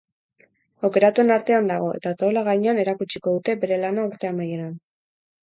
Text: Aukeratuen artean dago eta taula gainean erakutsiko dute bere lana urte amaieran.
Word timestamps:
Aukeratuen 0.87 1.33
artean 1.35 1.69
dago 1.71 1.91
eta 1.97 2.13
taula 2.23 2.43
gainean 2.49 2.81
erakutsiko 2.85 3.35
dute 3.37 3.57
bere 3.67 3.79
lana 3.85 4.09
urte 4.09 4.33
amaieran. 4.33 4.75